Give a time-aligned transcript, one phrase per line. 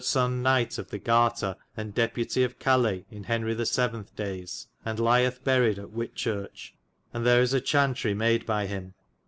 [0.03, 4.07] sonn Knyght of the Gartar and Depute of Calays in Henry the 7.
[4.15, 6.73] dayes, and lyeth buried at White churche,
[7.13, 8.95] and there is a chauntery made by hym.